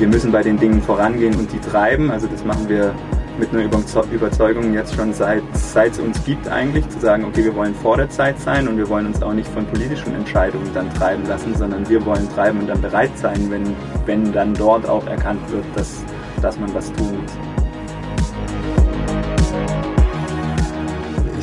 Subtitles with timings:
[0.00, 2.10] wir müssen bei den Dingen vorangehen und die treiben.
[2.10, 2.94] Also das machen wir
[3.38, 3.64] mit einer
[4.12, 7.98] Überzeugung jetzt schon seit, seit es uns gibt eigentlich, zu sagen, okay, wir wollen vor
[7.98, 11.54] der Zeit sein und wir wollen uns auch nicht von politischen Entscheidungen dann treiben lassen,
[11.54, 13.76] sondern wir wollen treiben und dann bereit sein, wenn,
[14.06, 16.02] wenn dann dort auch erkannt wird, dass,
[16.40, 17.59] dass man was tun muss.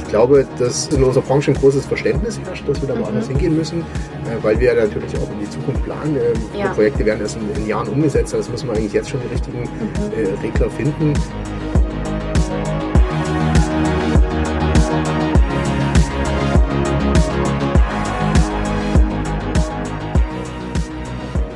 [0.07, 3.33] Ich glaube, dass in unserer Branche ein großes Verständnis herrscht, dass wir da woanders mhm.
[3.33, 6.15] hingehen müssen, äh, weil wir natürlich auch in die Zukunft planen.
[6.15, 6.69] Ähm, ja.
[6.69, 9.27] Die Projekte werden erst in, in, Jahren umgesetzt, also müssen wir eigentlich jetzt schon die
[9.27, 9.67] richtigen mhm.
[10.15, 11.13] Äh, Regler finden.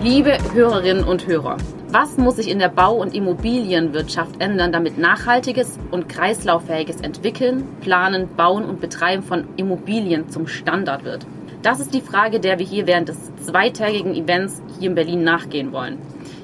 [0.03, 1.55] Liebe Hörerinnen und Hörer,
[1.91, 8.29] was muss sich in der Bau- und Immobilienwirtschaft ändern, damit nachhaltiges und kreislauffähiges Entwickeln, Planen,
[8.35, 11.25] Bauen und Betreiben von Immobilien zum Standard wird?
[11.61, 15.73] Das ist die Frage, der wir hier während des zweitägigen Events hier in Berlin nachgehen
[15.73, 15.97] wollen.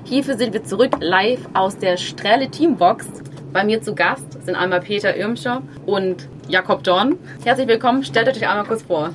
[0.04, 3.08] Hierfür sind wir zurück live aus der Strähle Teambox.
[3.54, 7.18] Bei mir zu Gast sind einmal Peter Irmscher und Jakob Dorn.
[7.44, 9.12] Herzlich willkommen, stellt euch einmal kurz vor.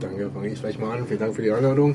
[0.00, 1.06] Danke, fange ich vielleicht mal an.
[1.06, 1.94] Vielen Dank für die Einladung.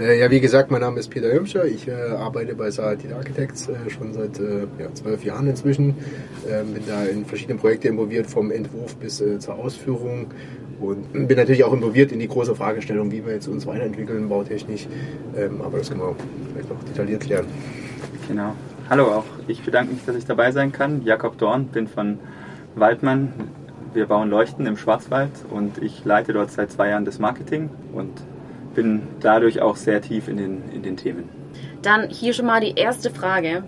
[0.00, 1.66] Äh, ja, wie gesagt, mein Name ist Peter Irmscher.
[1.66, 5.94] Ich äh, arbeite bei Saatit Architects äh, schon seit äh, ja, zwölf Jahren inzwischen.
[6.48, 10.28] Ähm, bin da in verschiedene Projekte involviert, vom Entwurf bis äh, zur Ausführung.
[10.80, 14.88] Und bin natürlich auch involviert in die große Fragestellung, wie wir jetzt uns weiterentwickeln, bautechnisch.
[15.36, 16.16] Ähm, aber das können wir
[16.50, 17.44] vielleicht noch detailliert klären.
[18.26, 18.54] Genau.
[18.88, 19.26] Hallo auch.
[19.48, 21.02] Ich bedanke mich, dass ich dabei sein kann.
[21.04, 22.18] Jakob Dorn, bin von
[22.74, 23.34] Waldmann.
[23.92, 28.12] Wir bauen Leuchten im Schwarzwald und ich leite dort seit zwei Jahren das Marketing und
[28.80, 31.28] bin dadurch auch sehr tief in den, in den Themen.
[31.82, 33.62] Dann hier schon mal die erste Frage.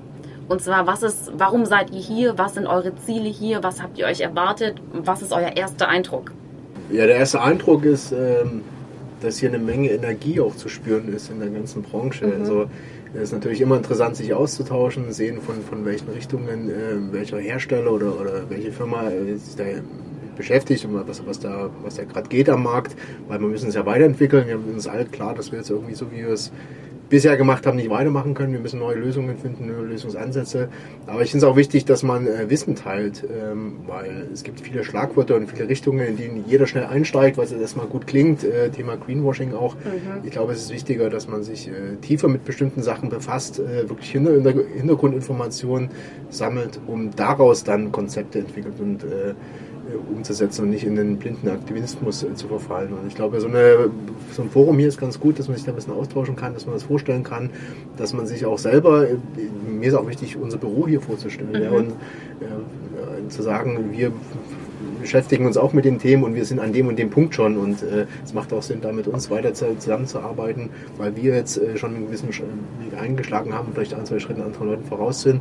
[0.48, 2.38] Und zwar, was ist, warum seid ihr hier?
[2.38, 3.62] Was sind eure Ziele hier?
[3.62, 4.77] Was habt ihr euch erwartet?
[4.92, 6.33] Was ist euer erster Eindruck?
[6.90, 8.62] Ja, der erste Eindruck ist, ähm,
[9.20, 12.27] dass hier eine Menge Energie auch zu spüren ist in der ganzen Branche.
[12.27, 12.40] Mhm.
[12.40, 12.66] Also
[13.14, 17.92] es ist natürlich immer interessant, sich auszutauschen, sehen von, von welchen Richtungen, äh, welcher Hersteller
[17.92, 19.64] oder, oder welche Firma sich da
[20.36, 22.96] beschäftigt und was, was da, was da gerade geht am Markt,
[23.28, 24.46] weil wir müssen es ja weiterentwickeln.
[24.46, 26.52] Wir sind uns alle klar, dass wir jetzt irgendwie so, wie wir es
[27.12, 28.54] bisher gemacht haben, nicht weitermachen können.
[28.54, 30.70] Wir müssen neue Lösungen finden, neue Lösungsansätze.
[31.06, 34.62] Aber ich finde es auch wichtig, dass man äh, Wissen teilt, ähm, weil es gibt
[34.62, 38.44] viele Schlagwörter und viele Richtungen, in denen jeder schnell einsteigt, weil es erstmal gut klingt.
[38.44, 39.74] Äh, Thema Greenwashing auch.
[39.74, 40.24] Mhm.
[40.24, 43.90] Ich glaube, es ist wichtiger, dass man sich äh, tiefer mit bestimmten Sachen befasst, äh,
[43.90, 45.90] wirklich Hinter Hintergrundinformationen
[46.30, 49.34] sammelt, um daraus dann Konzepte entwickelt und äh,
[50.10, 52.92] umzusetzen und nicht in den blinden Aktivismus äh, zu verfallen.
[52.92, 53.90] Und ich glaube, so, eine,
[54.32, 56.54] so ein Forum hier ist ganz gut, dass man sich da ein bisschen austauschen kann,
[56.54, 57.50] dass man das vorstellen kann,
[57.96, 59.16] dass man sich auch selber, äh,
[59.68, 61.62] mir ist auch wichtig, unser Büro hier vorzustellen mhm.
[61.62, 64.12] ja, und äh, zu sagen, wir
[65.00, 67.56] beschäftigen uns auch mit den Themen und wir sind an dem und dem Punkt schon
[67.56, 71.76] und äh, es macht auch Sinn, da mit uns weiter zusammenzuarbeiten, weil wir jetzt äh,
[71.76, 75.40] schon einen gewissen Weg eingeschlagen haben und vielleicht ein, zwei Schritte anderen Leuten voraus sind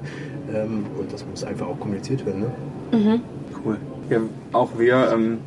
[0.54, 2.42] ähm, und das muss einfach auch kommuniziert werden.
[2.42, 2.98] Ne?
[2.98, 3.41] Mhm.
[4.12, 4.20] Ja,
[4.52, 5.38] auch wir ähm,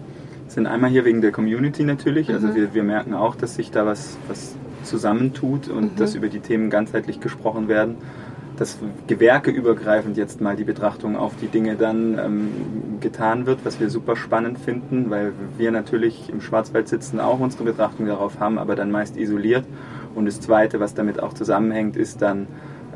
[0.49, 2.31] sind einmal hier wegen der Community natürlich.
[2.33, 2.55] Also mhm.
[2.55, 5.97] Wir, wir merken auch, dass sich da was, was zusammentut und mhm.
[5.97, 7.97] dass über die Themen ganzheitlich gesprochen werden.
[8.57, 12.49] Dass gewerkeübergreifend jetzt mal die Betrachtung auf die Dinge dann ähm,
[13.01, 17.65] getan wird, was wir super spannend finden, weil wir natürlich im Schwarzwald sitzen, auch unsere
[17.65, 19.67] Betrachtung darauf haben, aber dann meist isoliert.
[20.15, 22.47] Und das Zweite, was damit auch zusammenhängt, ist dann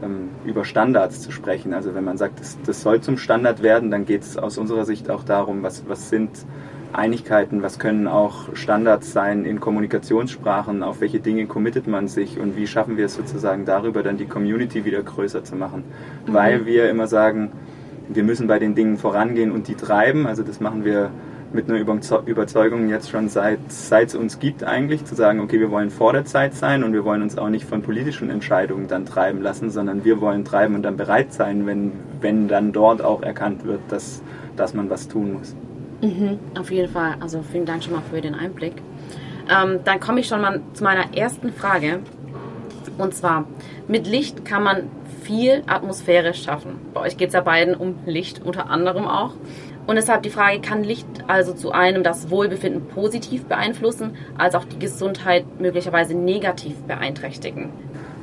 [0.03, 1.75] ähm, über Standards zu sprechen.
[1.75, 4.85] Also wenn man sagt, das, das soll zum Standard werden, dann geht es aus unserer
[4.85, 6.31] Sicht auch darum, was, was sind
[6.93, 12.57] Einigkeiten, was können auch Standards sein in Kommunikationssprachen, auf welche Dinge committet man sich und
[12.57, 15.85] wie schaffen wir es sozusagen darüber dann die Community wieder größer zu machen.
[16.27, 16.33] Mhm.
[16.33, 17.53] Weil wir immer sagen,
[18.09, 20.27] wir müssen bei den Dingen vorangehen und die treiben.
[20.27, 21.11] Also das machen wir
[21.53, 25.71] mit einer Überzeugung jetzt schon seit, seit es uns gibt eigentlich, zu sagen, okay, wir
[25.71, 29.07] wollen vor der Zeit sein und wir wollen uns auch nicht von politischen Entscheidungen dann
[29.07, 33.23] treiben lassen, sondern wir wollen treiben und dann bereit sein, wenn, wenn dann dort auch
[33.23, 34.23] erkannt wird, dass,
[34.57, 35.55] dass man was tun muss.
[36.03, 37.17] Mhm, auf jeden Fall.
[37.21, 38.75] Also vielen Dank schon mal für den Einblick.
[39.51, 42.01] Ähm, dann komme ich schon mal zu meiner ersten Frage.
[42.99, 43.47] Und zwar,
[43.87, 44.91] mit Licht kann man
[45.23, 46.81] viel Atmosphäre schaffen.
[46.95, 49.35] Bei euch geht es ja beiden um Licht unter anderem auch.
[49.89, 54.65] Und deshalb die Frage, kann Licht also zu einem das Wohlbefinden positiv beeinflussen, als auch
[54.65, 57.71] die Gesundheit möglicherweise negativ beeinträchtigen?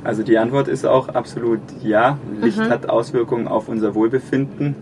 [0.04, 2.18] Also die Antwort ist auch absolut ja.
[2.40, 2.70] Licht mhm.
[2.70, 4.76] hat Auswirkungen auf unser Wohlbefinden.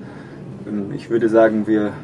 [0.68, 1.94] Ähm, ich würde sagen, wir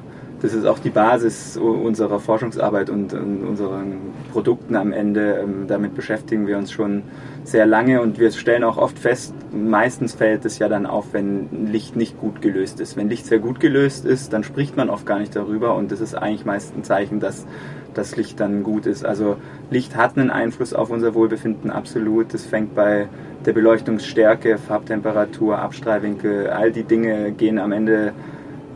[0.42, 3.98] das ist auch die Basis unserer Forschungsarbeit und, unseren
[4.32, 5.40] Produkten am Ende.
[5.42, 7.02] Ähm, damit beschäftigen wir uns schon
[7.44, 11.66] sehr lange und wir stellen auch oft fest, meistens fällt es ja dann auf, wenn
[11.70, 12.96] Licht nicht gut gelöst ist.
[12.96, 16.00] Wenn Licht sehr gut gelöst ist, dann spricht man oft gar nicht darüber und das
[16.00, 17.46] ist eigentlich meist ein Zeichen, dass,
[17.94, 19.04] das Licht dann gut ist.
[19.04, 19.36] Also
[19.70, 22.32] Licht hat einen Einfluss auf unser Wohlbefinden absolut.
[22.34, 23.08] Das fängt bei
[23.46, 28.12] der Beleuchtungsstärke, Farbtemperatur, Abstrahlwinkel, all die Dinge gehen am Ende,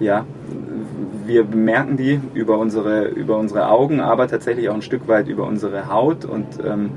[0.00, 0.24] ja,
[1.26, 5.46] wir merken die über unsere, über unsere Augen, aber tatsächlich auch ein Stück weit über
[5.46, 6.24] unsere Haut.
[6.24, 6.90] Und ähm,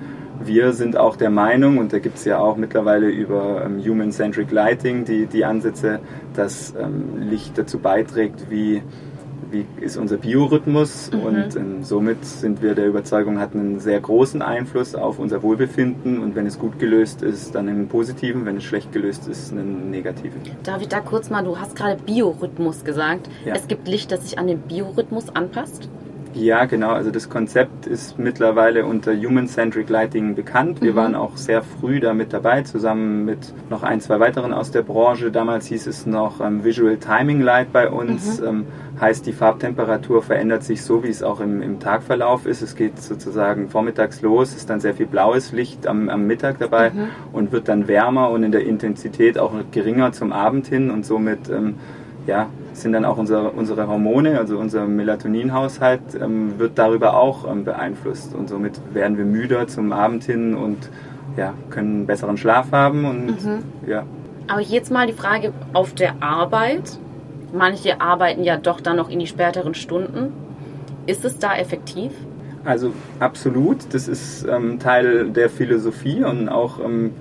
[0.44, 4.52] wir sind auch der Meinung, und da gibt es ja auch mittlerweile über ähm, Human-Centric
[4.52, 6.00] Lighting die, die Ansätze,
[6.36, 8.82] dass ähm, Licht dazu beiträgt, wie
[9.52, 11.20] wie ist unser Biorhythmus mhm.
[11.22, 16.20] und ähm, somit sind wir der Überzeugung, hat einen sehr großen Einfluss auf unser Wohlbefinden
[16.22, 19.90] und wenn es gut gelöst ist, dann einen positiven, wenn es schlecht gelöst ist, einen
[19.90, 20.42] negativen.
[20.64, 23.30] Darf ich da kurz mal, du hast gerade Biorhythmus gesagt.
[23.46, 23.56] Ja.
[23.56, 25.90] Es gibt Licht, das sich an den Biorhythmus anpasst?
[26.38, 26.92] Ja, genau.
[26.92, 30.82] Also das Konzept ist mittlerweile unter Human-Centric Lighting bekannt.
[30.82, 30.96] Wir mhm.
[30.96, 34.84] waren auch sehr früh da mit dabei, zusammen mit noch ein, zwei weiteren aus der
[34.84, 35.32] Branche.
[35.32, 38.40] Damals hieß es noch ähm, Visual Timing Light bei uns.
[38.40, 38.48] Mhm.
[38.48, 38.66] Ähm,
[39.02, 42.62] heißt, die Farbtemperatur verändert sich so, wie es auch im, im Tagverlauf ist.
[42.62, 46.92] Es geht sozusagen vormittags los, ist dann sehr viel blaues Licht am, am Mittag dabei
[46.92, 47.08] mhm.
[47.34, 51.50] und wird dann wärmer und in der Intensität auch geringer zum Abend hin und somit
[51.50, 51.76] ähm,
[52.28, 52.48] ja,
[52.82, 58.36] sind dann auch unsere, unsere Hormone, also unser Melatoninhaushalt ähm, wird darüber auch ähm, beeinflusst
[58.36, 60.90] und somit werden wir müder zum Abend hin und
[61.36, 63.64] ja, können besseren Schlaf haben und mhm.
[63.88, 64.04] ja.
[64.48, 66.98] Aber jetzt mal die Frage auf der Arbeit.
[67.54, 70.34] Manche arbeiten ja doch dann noch in die späteren Stunden.
[71.06, 72.12] Ist es da effektiv?
[72.66, 77.12] Also absolut, das ist ähm, Teil der Philosophie und auch ähm,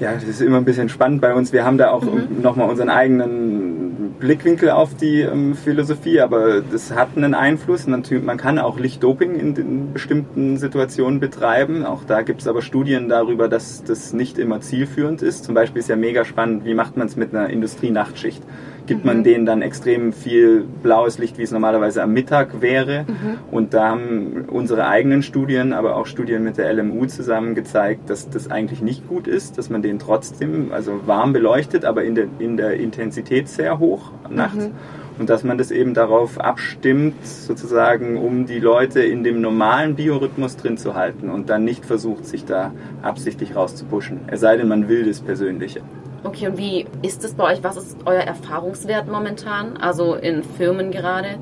[0.00, 1.52] ja, das ist immer ein bisschen spannend bei uns.
[1.52, 2.40] Wir haben da auch mhm.
[2.42, 7.86] nochmal unseren eigenen Blickwinkel auf die ähm, Philosophie, aber das hat einen Einfluss.
[7.86, 11.84] Natürlich, man kann auch Lichtdoping in, in bestimmten Situationen betreiben.
[11.84, 15.44] Auch da gibt es aber Studien darüber, dass das nicht immer zielführend ist.
[15.44, 18.42] Zum Beispiel ist ja mega spannend, wie macht man es mit einer Industrienachtschicht?
[18.90, 19.22] Gibt man mhm.
[19.22, 23.04] denen dann extrem viel blaues Licht, wie es normalerweise am Mittag wäre.
[23.06, 23.38] Mhm.
[23.52, 28.28] Und da haben unsere eigenen Studien, aber auch Studien mit der LMU zusammen gezeigt, dass
[28.30, 32.26] das eigentlich nicht gut ist, dass man den trotzdem also warm beleuchtet, aber in der,
[32.40, 34.66] in der Intensität sehr hoch nachts.
[34.66, 34.72] Mhm.
[35.20, 40.56] Und dass man das eben darauf abstimmt, sozusagen, um die Leute in dem normalen Biorhythmus
[40.56, 42.72] drin zu halten und dann nicht versucht, sich da
[43.02, 44.22] absichtlich rauszupuschen.
[44.26, 45.80] Es sei denn, man will das Persönliche.
[46.22, 47.64] Okay, und wie ist es bei euch?
[47.64, 49.76] Was ist euer Erfahrungswert momentan?
[49.78, 51.38] Also in Firmen gerade?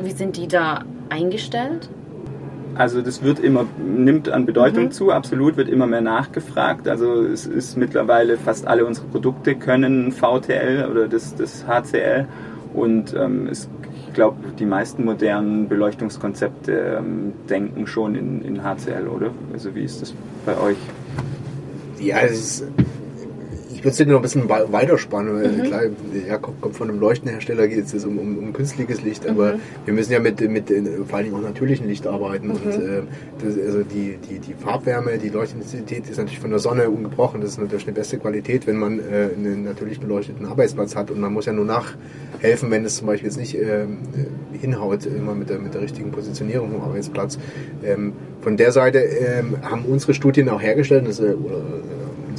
[0.00, 1.88] Wie sind die da eingestellt?
[2.74, 4.90] Also das wird immer, nimmt an Bedeutung mhm.
[4.90, 6.88] zu, absolut, wird immer mehr nachgefragt.
[6.88, 12.26] Also es ist mittlerweile fast alle unsere Produkte können VTL oder das, das HCL.
[12.74, 13.70] Und ähm, es,
[14.06, 19.30] ich glaube, die meisten modernen Beleuchtungskonzepte ähm, denken schon in, in HCL, oder?
[19.54, 20.12] Also wie ist das
[20.44, 20.76] bei euch?
[21.98, 22.66] Ja, es ist
[23.84, 25.58] würde es noch ein bisschen weiterspannen.
[25.58, 25.62] Mhm.
[25.64, 25.82] Klar,
[26.28, 29.60] ja, kommt, von einem Leuchtenhersteller, geht es um, um, um künstliches Licht, aber mhm.
[29.84, 30.72] wir müssen ja mit, mit
[31.08, 32.48] vor allem auch natürlichem Licht arbeiten.
[32.48, 32.52] Mhm.
[32.52, 33.02] Und äh,
[33.44, 37.40] das, also die, die, die Farbwärme, die Leuchtintensität ist natürlich von der Sonne ungebrochen.
[37.40, 41.10] Das ist natürlich eine beste Qualität, wenn man äh, einen natürlich beleuchteten Arbeitsplatz hat.
[41.10, 43.86] Und man muss ja nur nachhelfen, wenn es zum Beispiel jetzt nicht äh,
[44.52, 47.38] hinhaut, immer mit der, mit der richtigen Positionierung vom Arbeitsplatz.
[47.84, 51.62] Ähm, von der Seite ähm, haben unsere Studien auch hergestellt, das, äh, oder,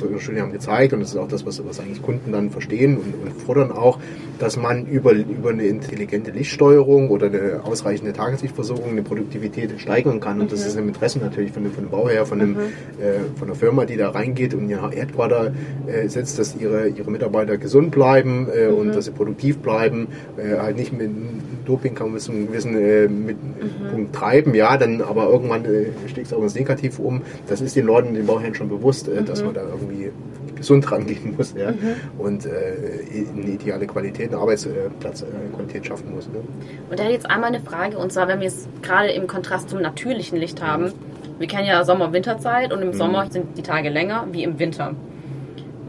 [0.06, 2.98] unsere Studien haben gezeigt, und das ist auch das, was, was eigentlich Kunden dann verstehen
[2.98, 4.00] und, und fordern auch,
[4.40, 10.40] dass man über, über eine intelligente Lichtsteuerung oder eine ausreichende Tageslichtversorgung eine Produktivität steigern kann.
[10.40, 10.52] Und mhm.
[10.52, 12.60] das ist im Interesse natürlich von dem, von dem Bauherr, von, dem, mhm.
[13.02, 15.54] äh, von der Firma, die da reingeht und ihr Erdquader
[15.88, 18.76] äh, setzt, dass ihre, ihre Mitarbeiter gesund bleiben äh, mhm.
[18.76, 20.08] und dass sie produktiv bleiben,
[20.38, 21.10] äh, halt nicht mit
[21.66, 23.90] Doping kann man bis zu einem gewissen äh, mit, mhm.
[23.92, 27.22] Punkt treiben, ja, dann aber irgendwann äh, schlägt es auch ins Negativ um.
[27.48, 29.48] Das ist den Leuten, den Bauherren schon bewusst, dass mhm.
[29.48, 29.87] man da irgendwie
[30.56, 31.72] gesund rangehen muss ja?
[31.72, 31.96] Mhm.
[32.18, 32.50] und äh,
[33.36, 36.28] eine ideale Qualität, eine Arbeitsplatzqualität äh, schaffen muss.
[36.28, 36.40] Ne?
[36.90, 39.82] Und da jetzt einmal eine Frage, und zwar, wenn wir es gerade im Kontrast zum
[39.82, 40.94] natürlichen Licht haben.
[41.40, 42.94] Wir kennen ja Sommer-Winterzeit und im mhm.
[42.94, 44.96] Sommer sind die Tage länger wie im Winter.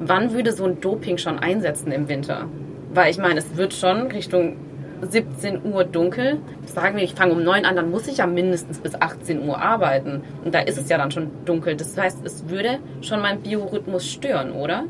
[0.01, 2.45] Wann würde so ein Doping schon einsetzen im Winter?
[2.93, 4.57] Weil ich meine, es wird schon Richtung
[5.03, 6.39] 17 Uhr dunkel.
[6.67, 9.61] Sagen wir, ich fange um 9 an, dann muss ich ja mindestens bis 18 Uhr
[9.61, 10.23] arbeiten.
[10.45, 11.77] Und da ist es ja dann schon dunkel.
[11.77, 14.85] Das heißt, es würde schon meinen Biorhythmus stören, oder?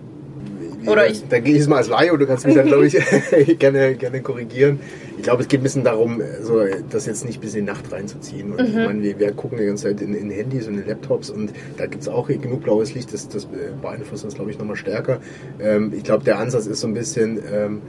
[0.87, 2.87] Oder ich da gehe ich jetzt mal als Laie und du kannst mich dann, glaube
[2.87, 2.97] ich,
[3.59, 4.81] gerne, gerne korrigieren.
[5.17, 6.61] Ich glaube, es geht ein bisschen darum, so,
[6.91, 8.53] das jetzt nicht bis in die Nacht reinzuziehen.
[8.53, 8.67] Und mhm.
[8.67, 11.53] ich meine, wir, wir, gucken die ganze Zeit in, in Handys und in Laptops und
[11.77, 13.49] da gibt es auch genug blaues Licht, das, das
[13.83, 15.19] beeinflusst uns, glaube ich, nochmal stärker.
[15.61, 17.83] Ähm, ich glaube, der Ansatz ist so ein bisschen, ähm,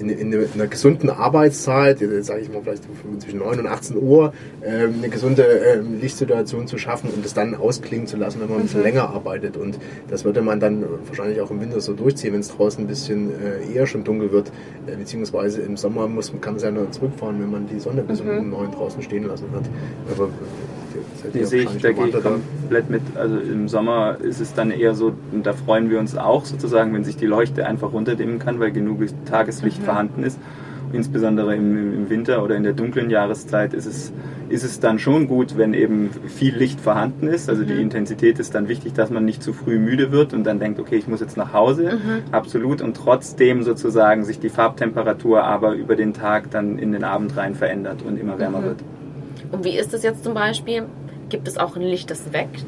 [0.00, 2.84] in, in, in einer gesunden Arbeitszeit, sage ich mal vielleicht
[3.20, 7.54] zwischen 9 und 18 Uhr, äh, eine gesunde äh, Lichtsituation zu schaffen und es dann
[7.54, 8.86] ausklingen zu lassen, wenn man ein bisschen mhm.
[8.86, 9.56] länger arbeitet.
[9.56, 9.78] Und
[10.08, 13.30] das würde man dann wahrscheinlich auch im Winter so durchziehen, wenn es draußen ein bisschen
[13.30, 14.50] äh, eher schon dunkel wird,
[14.86, 18.02] äh, beziehungsweise im Sommer muss, kann man es ja nur zurückfahren, wenn man die Sonne
[18.02, 18.38] bis mhm.
[18.38, 19.64] um 9 draußen stehen lassen hat.
[20.12, 20.30] Aber
[21.34, 23.02] die sehe ich, da gehe ich komplett mit.
[23.16, 26.92] Also im Sommer ist es dann eher so, und da freuen wir uns auch sozusagen,
[26.94, 29.84] wenn sich die Leuchte einfach runterdimmen kann, weil genug Tageslicht mhm.
[29.84, 30.38] vorhanden ist.
[30.92, 34.12] Insbesondere im, im, Winter oder in der dunklen Jahreszeit ist es,
[34.48, 37.48] ist es dann schon gut, wenn eben viel Licht vorhanden ist.
[37.48, 37.68] Also mhm.
[37.68, 40.80] die Intensität ist dann wichtig, dass man nicht zu früh müde wird und dann denkt,
[40.80, 41.92] okay, ich muss jetzt nach Hause.
[41.92, 42.32] Mhm.
[42.32, 42.82] Absolut.
[42.82, 47.54] Und trotzdem sozusagen sich die Farbtemperatur aber über den Tag dann in den Abend rein
[47.54, 48.64] verändert und immer wärmer mhm.
[48.64, 48.78] wird.
[49.52, 50.84] Und wie ist das jetzt zum Beispiel?
[51.30, 52.66] Gibt es auch ein Licht, das weckt.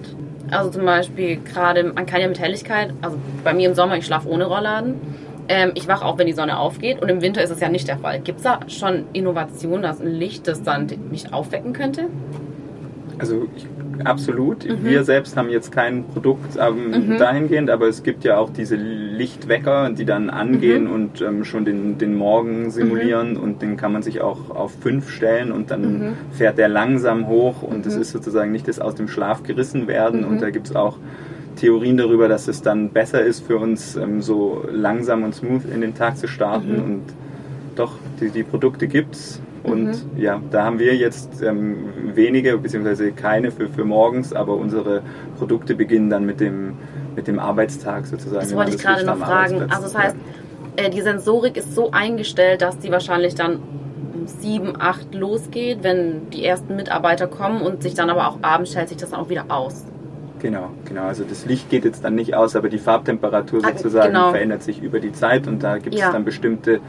[0.50, 4.06] Also zum Beispiel gerade, man kann ja mit Helligkeit, also bei mir im Sommer, ich
[4.06, 4.94] schlafe ohne Rollladen.
[5.48, 7.88] Ähm, ich wache auch, wenn die Sonne aufgeht und im Winter ist es ja nicht
[7.88, 8.20] der Fall.
[8.20, 12.06] Gibt es da schon Innovationen, dass ein Licht, das dann mich aufwecken könnte?
[13.18, 13.66] Also ich
[14.04, 14.68] absolut.
[14.68, 14.84] Mhm.
[14.84, 17.18] Wir selbst haben jetzt kein Produkt ähm, mhm.
[17.18, 20.92] dahingehend, aber es gibt ja auch diese Lichtwecker, die dann angehen mhm.
[20.92, 23.40] und ähm, schon den, den Morgen simulieren mhm.
[23.40, 26.12] und den kann man sich auch auf fünf stellen und dann mhm.
[26.32, 28.02] fährt der langsam hoch und es mhm.
[28.02, 30.98] ist sozusagen nicht das aus dem Schlaf gerissen werden und da gibt es auch
[31.56, 35.80] Theorien darüber, dass es dann besser ist für uns, ähm, so langsam und smooth in
[35.80, 37.02] den Tag zu starten und
[37.76, 39.94] doch, die, die Produkte gibt es und mhm.
[40.16, 43.12] ja, da haben wir jetzt ähm, wenige bzw.
[43.12, 45.02] keine für, für morgens, aber unsere
[45.38, 46.74] Produkte beginnen dann mit dem,
[47.14, 48.40] mit dem Arbeitstag sozusagen.
[48.40, 49.62] Das wollte ich gerade noch fragen.
[49.70, 50.16] Also das heißt,
[50.78, 50.84] ja.
[50.84, 53.60] äh, die Sensorik ist so eingestellt, dass die wahrscheinlich dann
[54.14, 58.72] um 7, 8 losgeht, wenn die ersten Mitarbeiter kommen und sich dann aber auch abends
[58.72, 59.84] stellt sich das dann auch wieder aus.
[60.40, 61.04] Genau, genau.
[61.04, 64.30] Also das Licht geht jetzt dann nicht aus, aber die Farbtemperatur ah, sozusagen genau.
[64.30, 66.10] verändert sich über die Zeit und da gibt es ja.
[66.10, 66.80] dann bestimmte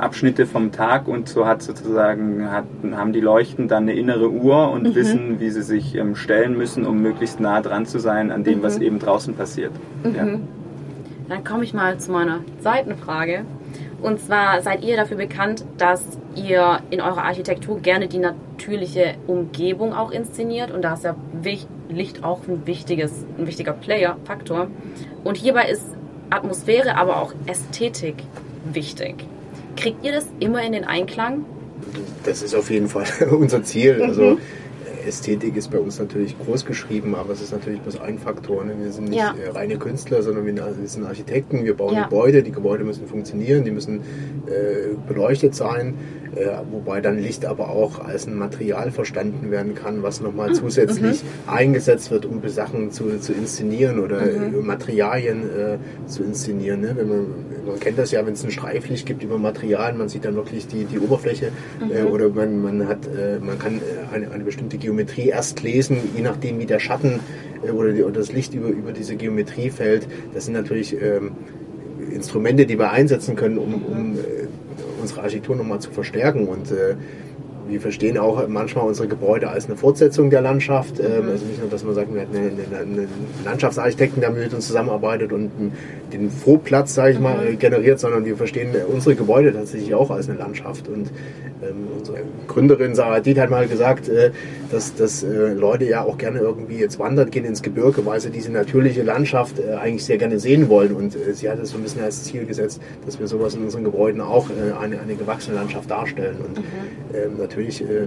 [0.00, 4.70] Abschnitte vom Tag und so hat sozusagen hat, haben die Leuchten dann eine innere Uhr
[4.70, 4.94] und mhm.
[4.94, 8.58] wissen, wie sie sich ähm, stellen müssen, um möglichst nah dran zu sein an dem,
[8.58, 8.62] mhm.
[8.62, 9.72] was eben draußen passiert.
[10.02, 10.14] Mhm.
[10.14, 10.26] Ja.
[11.28, 13.44] Dann komme ich mal zu meiner Seitenfrage.
[14.02, 19.92] Und zwar seid ihr dafür bekannt, dass ihr in eurer Architektur gerne die natürliche Umgebung
[19.92, 21.14] auch inszeniert und da ist ja
[21.88, 24.68] Licht auch ein, wichtiges, ein wichtiger Player-Faktor.
[25.22, 25.84] Und hierbei ist
[26.30, 28.16] Atmosphäre, aber auch Ästhetik
[28.64, 29.24] wichtig.
[29.76, 31.44] Kriegt ihr das immer in den Einklang?
[32.24, 34.06] Das ist auf jeden Fall unser Ziel.
[34.06, 34.38] Mhm.
[35.06, 38.64] Ästhetik ist bei uns natürlich groß geschrieben, aber es ist natürlich bloß ein Faktor.
[38.64, 38.74] Ne?
[38.80, 39.34] Wir sind nicht ja.
[39.34, 40.54] Äh, reine Künstler, sondern wir
[40.84, 41.64] sind Architekten.
[41.64, 42.04] Wir bauen ja.
[42.04, 42.42] Gebäude.
[42.42, 44.00] Die Gebäude müssen funktionieren, die müssen
[44.46, 45.94] äh, beleuchtet sein.
[46.34, 50.54] Äh, wobei dann Licht aber auch als ein Material verstanden werden kann, was nochmal mhm.
[50.54, 51.52] zusätzlich mhm.
[51.52, 54.64] eingesetzt wird, um Sachen zu, zu inszenieren oder mhm.
[54.64, 56.82] Materialien äh, zu inszenieren.
[56.82, 56.92] Ne?
[56.94, 57.26] Wenn man,
[57.66, 60.68] man kennt das ja, wenn es ein Streiflicht gibt über Material, man sieht dann wirklich
[60.68, 62.10] die, die Oberfläche äh, mhm.
[62.10, 66.22] oder man, man, hat, äh, man kann äh, eine, eine bestimmte Geometrie erst lesen, je
[66.22, 67.20] nachdem wie der Schatten
[67.72, 70.06] oder, die, oder das Licht über, über diese Geometrie fällt.
[70.34, 71.32] Das sind natürlich ähm,
[72.12, 74.18] Instrumente, die wir einsetzen können, um, um
[75.00, 76.46] unsere Architektur nochmal zu verstärken.
[76.46, 76.94] Und äh,
[77.68, 80.98] wir verstehen auch manchmal unsere Gebäude als eine Fortsetzung der Landschaft.
[80.98, 81.30] Ähm, mhm.
[81.30, 83.08] Also nicht nur, dass man sagt, wir hätten einen, einen
[83.44, 85.50] Landschaftsarchitekten, der mit uns zusammenarbeitet und
[86.12, 87.58] den Vorplatz, sage ich mal, mhm.
[87.58, 90.88] generiert, sondern wir verstehen unsere Gebäude tatsächlich auch als eine Landschaft.
[90.88, 91.10] Und
[91.62, 92.18] ähm, unsere
[92.48, 94.32] Gründerin Sarah Diet hat mal gesagt, äh,
[94.70, 98.30] dass, dass äh, Leute ja auch gerne irgendwie jetzt wandern gehen ins Gebirge, weil sie
[98.30, 100.94] diese natürliche Landschaft äh, eigentlich sehr gerne sehen wollen.
[100.94, 103.62] Und äh, sie hat es so ein bisschen als Ziel gesetzt, dass wir sowas in
[103.62, 106.36] unseren Gebäuden auch äh, eine, eine gewachsene Landschaft darstellen.
[106.46, 106.64] Und mhm.
[107.14, 108.06] ähm, natürlich, äh,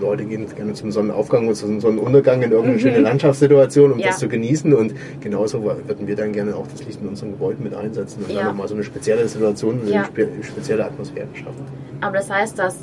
[0.00, 2.80] Leute gehen gerne zum Sonnenaufgang und zum Sonnenuntergang in irgendeine mhm.
[2.80, 4.08] schöne Landschaftssituation, um ja.
[4.08, 4.72] das zu genießen.
[4.72, 8.30] Und genauso würden wir dann gerne auch das Licht in unseren Gebäuden mit einsetzen und
[8.30, 8.38] ja.
[8.38, 10.04] dann nochmal so eine spezielle Situation, eine ja.
[10.42, 11.64] spezielle Atmosphäre schaffen.
[12.00, 12.76] Aber das heißt, dass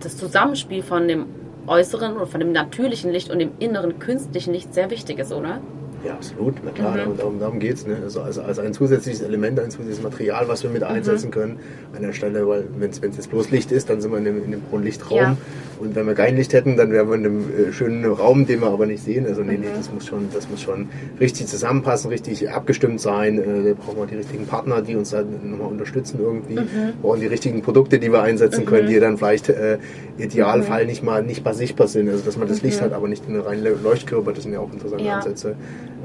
[0.00, 1.26] das Zusammenspiel von dem
[1.66, 5.60] äußeren oder von dem natürlichen Licht und dem inneren künstlichen Licht sehr wichtig ist, oder?
[6.04, 7.16] Ja, absolut, na klar, mhm.
[7.16, 7.86] darum, darum geht es.
[7.86, 7.96] Ne?
[8.02, 10.88] Also, also, also, ein zusätzliches Element, ein zusätzliches Material, was wir mit mhm.
[10.88, 11.58] einsetzen können
[11.94, 14.44] an der Stelle, weil wenn es jetzt bloß Licht ist, dann sind wir in dem,
[14.44, 15.18] in dem hohen Lichtraum.
[15.18, 15.36] Ja.
[15.78, 18.60] Und wenn wir kein Licht hätten, dann wären wir in einem äh, schönen Raum, den
[18.60, 19.26] wir aber nicht sehen.
[19.26, 19.60] Also nee, mhm.
[19.60, 20.88] nee, das muss schon, das muss schon
[21.20, 23.38] richtig zusammenpassen, richtig abgestimmt sein.
[23.38, 26.54] Äh, da brauchen wir die richtigen Partner, die uns dann nochmal unterstützen irgendwie.
[26.54, 26.68] Mhm.
[26.72, 28.68] Wir brauchen die richtigen Produkte, die wir einsetzen mhm.
[28.68, 29.78] können, die dann vielleicht äh,
[30.18, 30.88] Idealfall mhm.
[30.88, 32.08] nicht mal nicht mal sichtbar sind.
[32.08, 34.60] Also dass man das Licht hat, aber nicht in eine reine Leuchtkörper, das sind ja
[34.60, 35.16] auch interessante ja.
[35.16, 35.56] Ansätze.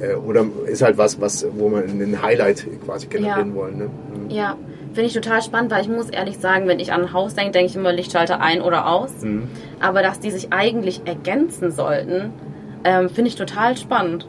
[0.02, 3.56] Äh, oder ist halt was, was, wo man einen Highlight quasi generieren ja.
[3.56, 3.78] wollen.
[3.78, 3.86] Ne?
[3.86, 4.30] Mhm.
[4.30, 4.58] Ja,
[4.94, 7.52] finde ich total spannend, weil ich muss ehrlich sagen, wenn ich an ein Haus denke,
[7.52, 9.22] denke ich immer Lichtschalter ein oder aus.
[9.22, 9.48] Mhm.
[9.80, 12.34] Aber dass die sich eigentlich ergänzen sollten,
[12.84, 14.28] ähm, finde ich total spannend.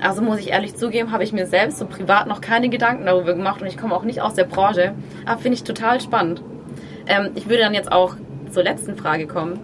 [0.00, 3.34] Also muss ich ehrlich zugeben, habe ich mir selbst so privat noch keine Gedanken darüber
[3.34, 4.94] gemacht und ich komme auch nicht aus der Branche.
[5.26, 6.42] Aber finde ich total spannend.
[7.06, 8.14] Ähm, ich würde dann jetzt auch
[8.50, 9.58] zur letzten Frage kommen.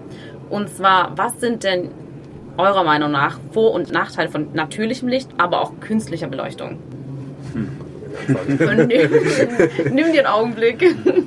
[0.50, 1.90] Und zwar, was sind denn
[2.56, 6.78] eurer Meinung nach Vor- und Nachteile von natürlichem Licht, aber auch künstlicher Beleuchtung?
[8.28, 10.82] Nimm, dir einen Augenblick.
[10.82, 11.26] Ähm.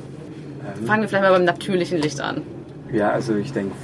[0.85, 2.41] Fangen wir vielleicht mal beim natürlichen Licht an.
[2.91, 3.75] Ja, also ich denke,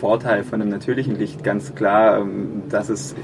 [0.00, 3.14] Vorteil von dem natürlichen Licht ganz klar, ähm, dass es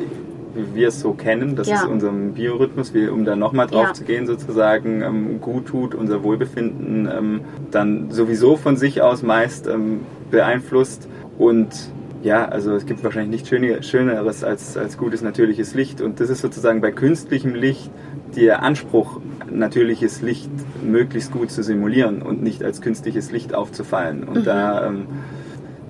[0.54, 1.76] wie wir es so kennen, dass ja.
[1.76, 3.94] es unserem Biorhythmus, wie, um da nochmal drauf ja.
[3.94, 9.66] zu gehen, sozusagen ähm, gut tut, unser Wohlbefinden ähm, dann sowieso von sich aus meist
[9.66, 11.08] ähm, beeinflusst.
[11.38, 11.68] Und
[12.22, 16.00] ja, also es gibt wahrscheinlich nichts Schöneres als, als gutes natürliches Licht.
[16.00, 17.90] Und das ist sozusagen bei künstlichem Licht
[18.37, 19.20] der Anspruch,
[19.50, 20.50] natürliches Licht
[20.82, 24.25] möglichst gut zu simulieren und nicht als künstliches Licht aufzufallen.
[24.25, 24.44] Und mhm.
[24.44, 25.06] da ähm,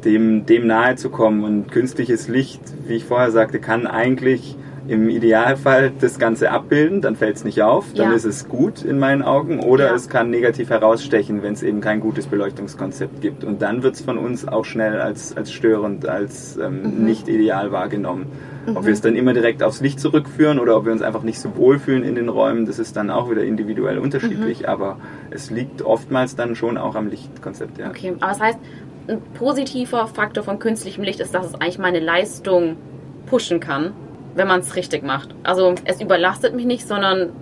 [0.05, 1.45] dem, dem nahe zu kommen.
[1.45, 4.57] Und künstliches Licht, wie ich vorher sagte, kann eigentlich
[4.89, 8.17] im Idealfall das Ganze abbilden, dann fällt es nicht auf, dann ja.
[8.17, 9.95] ist es gut in meinen Augen, oder ja.
[9.95, 13.45] es kann negativ herausstechen, wenn es eben kein gutes Beleuchtungskonzept gibt.
[13.45, 17.05] Und dann wird es von uns auch schnell als, als störend, als ähm, mhm.
[17.05, 18.27] nicht ideal wahrgenommen.
[18.67, 18.77] Mhm.
[18.77, 21.39] Ob wir es dann immer direkt aufs Licht zurückführen oder ob wir uns einfach nicht
[21.39, 24.67] so wohlfühlen in den Räumen, das ist dann auch wieder individuell unterschiedlich, mhm.
[24.67, 24.97] aber
[25.31, 27.79] es liegt oftmals dann schon auch am Lichtkonzept.
[27.79, 27.91] Ja.
[27.91, 28.59] Okay, aber das heißt,
[29.09, 32.77] ein positiver Faktor von künstlichem Licht ist, dass es eigentlich meine Leistung
[33.27, 33.93] pushen kann,
[34.39, 35.35] wenn man es richtig macht.
[35.43, 37.33] Also es überlastet mich nicht, sondern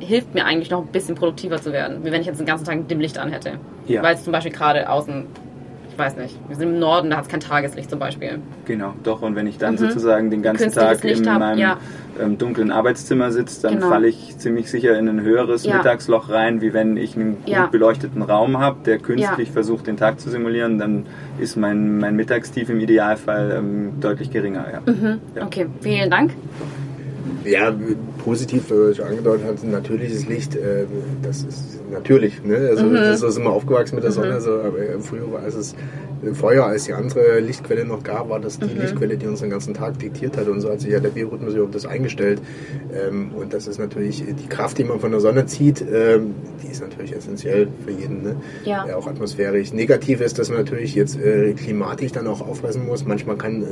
[0.00, 2.64] hilft mir eigentlich noch ein bisschen produktiver zu werden, wie wenn ich jetzt den ganzen
[2.64, 3.52] Tag dem Licht an hätte.
[3.86, 4.02] Ja.
[4.02, 5.26] Weil es zum Beispiel gerade außen
[5.92, 8.38] ich weiß nicht, wir sind im Norden, da hat es kein Tageslicht zum Beispiel.
[8.64, 9.22] Genau, doch.
[9.22, 9.78] Und wenn ich dann mhm.
[9.78, 11.76] sozusagen den ganzen Tag in hab, meinem ja.
[12.20, 13.88] ähm, dunklen Arbeitszimmer sitze, dann genau.
[13.88, 15.76] falle ich ziemlich sicher in ein höheres ja.
[15.76, 20.18] Mittagsloch rein, wie wenn ich einen gut beleuchteten Raum habe, der künstlich versucht, den Tag
[20.18, 20.78] zu simulieren.
[20.78, 21.06] Dann
[21.38, 24.82] ist mein, mein Mittagstief im Idealfall ähm, deutlich geringer.
[24.86, 25.20] Mhm.
[25.40, 26.32] Okay, vielen Dank.
[27.44, 27.74] Ja,
[28.24, 30.84] positiv, wie ich angedeutet habe, natürliches Licht, äh,
[31.22, 32.42] das ist natürlich.
[32.44, 32.56] Ne?
[32.56, 32.94] Also mhm.
[32.94, 34.36] das ist immer aufgewachsen mit der Sonne.
[34.36, 34.40] Mhm.
[34.40, 35.74] So, aber früher war es
[36.34, 38.80] Feuer als die andere Lichtquelle noch gab, war das die mhm.
[38.80, 40.46] Lichtquelle, die uns den ganzen Tag diktiert hat.
[40.46, 42.40] Und so hat sich ja der Biorhythmus auf das eingestellt.
[42.94, 46.70] Ähm, und das ist natürlich die Kraft, die man von der Sonne zieht, ähm, die
[46.70, 48.22] ist natürlich essentiell für jeden.
[48.22, 48.36] Ne?
[48.64, 48.86] Ja.
[48.86, 49.72] Äh, auch atmosphärisch.
[49.72, 53.04] Negativ ist, dass man natürlich jetzt äh, klimatisch dann auch aufpassen muss.
[53.04, 53.64] Manchmal kann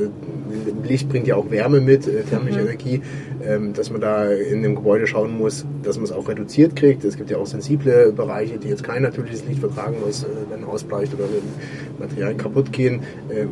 [0.82, 2.66] Licht bringt ja auch Wärme mit, thermische mhm.
[2.66, 3.02] Energie,
[3.46, 7.04] ähm, dass man da in dem Gebäude schauen muss, dass man es auch reduziert kriegt.
[7.04, 10.64] Es gibt ja auch sensible Bereiche, die jetzt kein natürliches Licht vertragen, was äh, dann
[10.64, 13.00] ausbleicht oder wenn Materialien kaputt gehen.
[13.28, 13.46] Äh,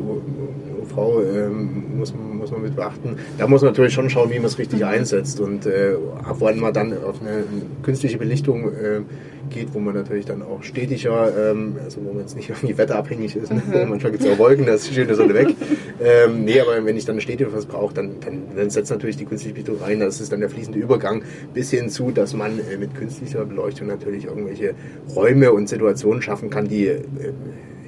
[0.93, 3.17] Frau ähm, muss, muss man mit beachten.
[3.37, 6.59] Da muss man natürlich schon schauen, wie man es richtig einsetzt und äh, ab wann
[6.59, 7.43] man dann auf eine
[7.83, 9.01] künstliche Belichtung äh,
[9.49, 13.35] geht, wo man natürlich dann auch stetiger, ähm, also wo man jetzt nicht irgendwie wetterabhängig
[13.35, 13.51] ist.
[13.51, 13.61] Ne?
[13.65, 13.89] Mhm.
[13.89, 15.55] Manchmal gibt es auch Wolken, da ist die schöne Sonne weg.
[16.03, 19.25] ähm, nee, aber wenn ich dann stetig was brauche, dann, dann, dann setzt natürlich die
[19.25, 19.99] künstliche Belichtung rein.
[19.99, 23.87] Das ist dann der fließende Übergang bis hin zu, dass man äh, mit künstlicher Beleuchtung
[23.87, 24.73] natürlich irgendwelche
[25.15, 27.01] Räume und Situationen schaffen kann, die äh,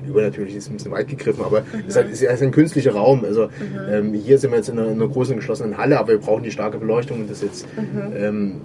[0.08, 1.84] übernatürlich ist ein bisschen weit gegriffen, aber mhm.
[1.88, 3.24] es ist, halt, ein künstlicher Raum.
[3.24, 3.50] Also mhm.
[3.90, 6.44] ähm, hier sind wir jetzt in einer, in einer, großen geschlossenen Halle, aber wir brauchen
[6.44, 8.14] die starke Beleuchtung und das jetzt mhm.
[8.16, 8.56] ähm,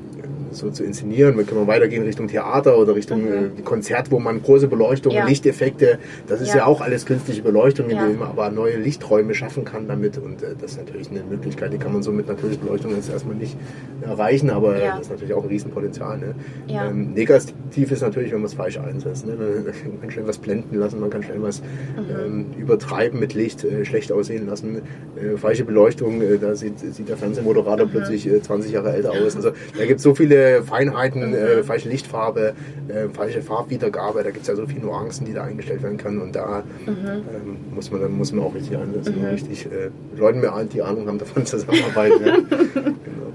[0.51, 1.37] so zu inszenieren.
[1.37, 3.59] Wir können weitergehen Richtung Theater oder Richtung mhm.
[3.59, 5.27] äh, Konzert, wo man große Beleuchtung, ja.
[5.27, 6.59] Lichteffekte, das ist ja.
[6.59, 6.67] ja.
[6.67, 8.07] auch alles künstliche Beleuchtung, ja.
[8.07, 10.19] man aber neue Lichträume schaffen kann damit.
[10.19, 13.11] Und äh, das ist natürlich eine Möglichkeit, die kann man so mit natürlicher Beleuchtung jetzt
[13.11, 13.57] erstmal nicht
[14.03, 14.97] erreichen, aber ja.
[14.97, 16.19] das ist natürlich auch ein Riesenpotenzial.
[16.19, 16.35] Ne?
[16.69, 19.27] Ähm, negativ ist natürlich, wenn man es falsch einsetzt.
[19.27, 19.35] Ne?
[19.37, 22.27] Man kann schnell was blenden lassen, man kann schnell was mhm.
[22.27, 24.83] ähm, übertreiben mit Licht, äh, schlecht aussehen lassen.
[25.17, 27.91] Äh, falsche Beleuchtung, äh, da sieht, sieht der Fernsehmoderator mhm.
[27.91, 29.37] plötzlich 20 äh, Jahre älter aus.
[29.37, 32.55] Also da gibt es so viele Feinheiten, äh, falsche Lichtfarbe,
[32.89, 36.21] äh, falsche Farbwiedergabe, da gibt es ja so viele Nuancen, die da eingestellt werden können
[36.21, 36.93] und da mhm.
[37.07, 39.27] ähm, muss, man, muss man auch richtig einsetzen, mhm.
[39.27, 42.25] richtig äh, Leuten, die Ahnung haben davon zusammenarbeiten.
[42.25, 42.37] ja.
[42.37, 43.33] genau.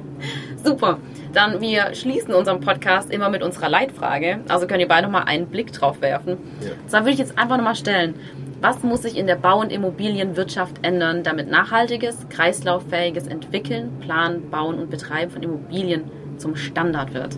[0.63, 0.99] Super.
[1.33, 4.41] Dann wir schließen unseren Podcast immer mit unserer Leitfrage.
[4.47, 6.37] Also könnt ihr beide nochmal einen Blick drauf werfen.
[6.61, 6.71] Ja.
[6.87, 8.15] Zwar würde ich jetzt einfach nochmal stellen,
[8.61, 14.77] was muss sich in der Bau- und Immobilienwirtschaft ändern, damit nachhaltiges, kreislauffähiges Entwickeln, Planen, Bauen
[14.77, 16.03] und Betreiben von Immobilien
[16.41, 17.37] zum Standard wird.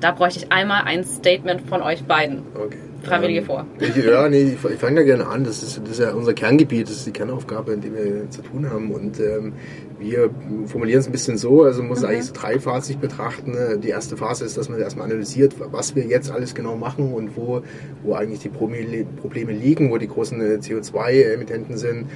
[0.00, 2.42] Da bräuchte ich einmal ein Statement von euch beiden.
[2.54, 2.78] Okay.
[3.02, 3.66] Freiwillige ähm, vor.
[3.80, 5.44] ja, nee, ich, ich fange da gerne an.
[5.44, 8.42] Das ist, das ist ja unser Kerngebiet, das ist die Kernaufgabe, in der wir zu
[8.42, 8.92] tun haben.
[8.92, 9.54] Und ähm,
[9.98, 10.30] wir
[10.66, 12.08] formulieren es ein bisschen so, also man muss mhm.
[12.08, 13.80] eigentlich so dreiphasig betrachten.
[13.80, 17.36] Die erste Phase ist, dass man erstmal analysiert, was wir jetzt alles genau machen und
[17.36, 17.62] wo,
[18.02, 22.06] wo eigentlich die Probleme liegen, wo die großen äh, CO2-Emittenten sind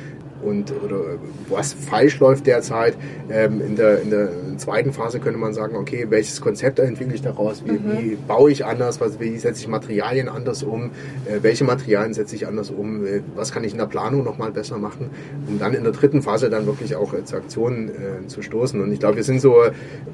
[0.43, 1.01] und oder
[1.49, 2.97] was falsch läuft derzeit.
[3.31, 7.23] Ähm, in, der, in der zweiten Phase könnte man sagen, okay, welches Konzept entwickle ich
[7.23, 7.65] daraus?
[7.65, 7.99] Wie, mhm.
[7.99, 9.01] wie baue ich anders?
[9.01, 10.91] Was, wie setze ich Materialien anders um?
[11.27, 13.05] Äh, welche Materialien setze ich anders um?
[13.05, 15.11] Äh, was kann ich in der Planung nochmal besser machen?
[15.49, 18.81] Um dann in der dritten Phase dann wirklich auch äh, zu Aktionen äh, zu stoßen.
[18.81, 19.57] Und ich glaube, wir sind so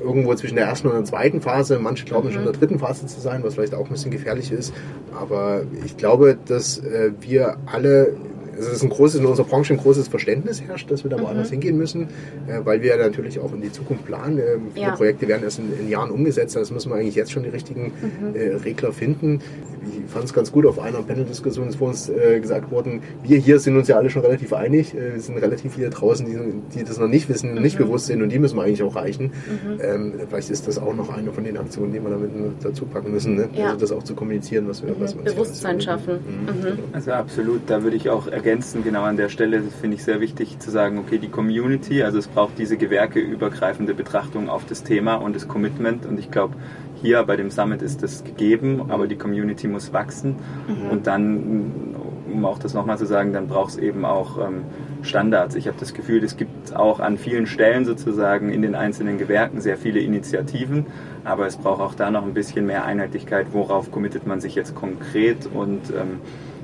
[0.01, 1.79] irgendwo zwischen der ersten und der zweiten Phase.
[1.79, 2.33] Manche glauben mhm.
[2.33, 4.73] schon in der dritten Phase zu sein, was vielleicht auch ein bisschen gefährlich ist.
[5.19, 8.15] Aber ich glaube, dass äh, wir alle
[8.57, 11.21] also es ist ein großes, in unserer Branche ein großes Verständnis herrscht, dass wir da
[11.21, 11.53] woanders mhm.
[11.53, 12.09] hingehen müssen,
[12.47, 14.39] äh, weil wir natürlich auch in die Zukunft planen.
[14.39, 14.97] Äh, viele ja.
[14.97, 17.93] Projekte werden erst in, in, Jahren umgesetzt, das müssen wir eigentlich jetzt schon die richtigen
[18.01, 18.35] mhm.
[18.35, 19.41] äh, Regler finden.
[19.85, 23.39] Ich fand es ganz gut, auf einer Panel-Diskussion ist vor uns äh, gesagt worden, wir
[23.39, 26.79] hier sind uns ja alle schon relativ einig, äh, es sind relativ viele draußen, die,
[26.79, 27.63] die das noch nicht wissen und mhm.
[27.63, 29.27] nicht bewusst sind und die müssen wir eigentlich auch reichen.
[29.27, 29.81] Mhm.
[29.81, 32.31] Ähm, vielleicht ist das auch noch eine von den Aktionen, die wir damit
[32.63, 33.49] dazu packen müssen, ne?
[33.55, 33.67] ja.
[33.67, 36.15] also das auch zu kommunizieren, was wir, was wir Bewusstsein schaffen.
[36.15, 36.79] Mhm.
[36.93, 40.59] Also absolut, da würde ich auch ergänzen, genau an der Stelle finde ich sehr wichtig
[40.59, 45.37] zu sagen, okay, die Community, also es braucht diese gewerkeübergreifende Betrachtung auf das Thema und
[45.37, 46.55] das Commitment und ich glaube,
[47.01, 50.91] hier bei dem Summit ist das gegeben, aber die Community muss wachsen mhm.
[50.91, 51.95] und dann,
[52.33, 54.65] um auch das nochmal zu sagen, dann braucht es eben auch ähm,
[55.03, 55.55] Standards.
[55.55, 59.61] Ich habe das Gefühl, es gibt auch an vielen Stellen sozusagen in den einzelnen Gewerken
[59.61, 60.87] sehr viele Initiativen,
[61.23, 64.75] aber es braucht auch da noch ein bisschen mehr Einheitlichkeit, worauf committet man sich jetzt
[64.75, 66.21] konkret und ähm,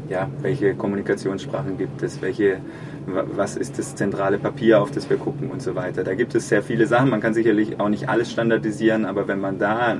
[0.09, 2.59] ja, welche Kommunikationssprachen gibt es, welche,
[3.07, 6.05] was ist das zentrale Papier, auf das wir gucken und so weiter.
[6.05, 7.11] Da gibt es sehr viele Sachen.
[7.11, 9.97] Man kann sicherlich auch nicht alles standardisieren, aber wenn man da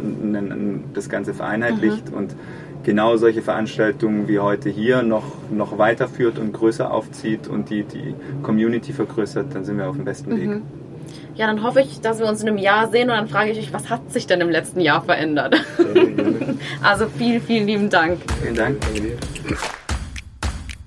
[0.95, 2.17] das Ganze vereinheitlicht mhm.
[2.17, 2.35] und
[2.85, 8.15] genau solche Veranstaltungen wie heute hier noch, noch weiterführt und größer aufzieht und die, die
[8.43, 10.49] Community vergrößert, dann sind wir auf dem besten Weg.
[10.49, 10.63] Mhm.
[11.35, 13.59] Ja, dann hoffe ich, dass wir uns in einem Jahr sehen und dann frage ich
[13.59, 15.55] euch, was hat sich denn im letzten Jahr verändert?
[16.83, 18.19] also vielen, vielen lieben Dank.
[18.43, 18.77] Vielen Dank.